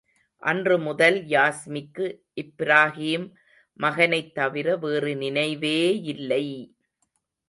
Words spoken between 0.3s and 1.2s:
அன்று முதல்